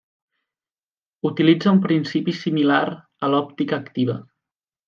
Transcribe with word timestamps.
Utilitza 1.31 1.73
un 1.77 1.83
principi 1.85 2.35
similar 2.39 2.83
a 3.29 3.33
l'òptica 3.35 3.83
activa. 3.83 4.21